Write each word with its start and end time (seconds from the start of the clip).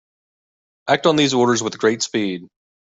Act 0.89 1.05
on 1.05 1.15
these 1.15 1.35
orders 1.35 1.61
with 1.61 1.77
great 1.77 2.01
speed. 2.01 2.47